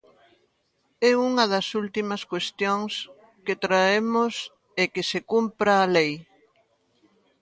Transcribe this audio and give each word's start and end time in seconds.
E 1.09 1.09
unha 1.27 1.45
das 1.53 1.67
últimas 1.81 2.21
cuestións 2.31 2.93
que 3.45 3.55
traemos 3.63 4.33
é 4.83 4.85
que 4.93 5.03
se 5.09 5.19
cumpra 5.31 5.73
a 5.79 5.85
lei. 5.95 6.13